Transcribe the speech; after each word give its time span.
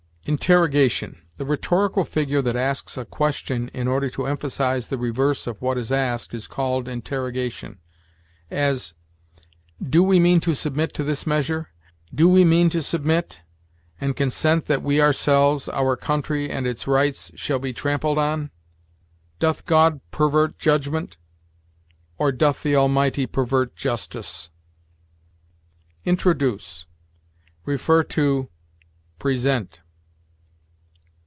INTERROGATION. 0.27 1.19
The 1.37 1.45
rhetorical 1.47 2.05
figure 2.05 2.43
that 2.43 2.55
asks 2.55 2.95
a 2.95 3.05
question 3.05 3.69
in 3.73 3.87
order 3.87 4.07
to 4.11 4.27
emphasize 4.27 4.87
the 4.87 4.97
reverse 4.99 5.47
of 5.47 5.59
what 5.63 5.79
is 5.79 5.91
asked 5.91 6.35
is 6.35 6.45
called 6.45 6.87
interrogation; 6.87 7.79
as, 8.51 8.93
"Do 9.81 10.03
we 10.03 10.19
mean 10.19 10.39
to 10.41 10.53
submit 10.53 10.93
to 10.93 11.03
this 11.03 11.25
measure? 11.25 11.69
Do 12.13 12.29
we 12.29 12.45
mean 12.45 12.69
to 12.69 12.83
submit, 12.83 13.41
and 13.99 14.15
consent 14.15 14.67
that 14.67 14.83
we 14.83 15.01
ourselves, 15.01 15.67
our 15.67 15.97
country 15.97 16.51
and 16.51 16.67
its 16.67 16.85
rights, 16.85 17.31
shall 17.33 17.59
be 17.59 17.73
trampled 17.73 18.19
on?" 18.19 18.51
"Doth 19.39 19.65
God 19.65 20.01
pervert 20.11 20.59
judgment? 20.59 21.17
or 22.19 22.31
doth 22.31 22.61
the 22.61 22.75
Almighty 22.75 23.25
pervert 23.25 23.75
justice?" 23.75 24.51
INTRODUCE. 26.05 26.85
See 27.65 28.47
PRESENT. 29.17 29.81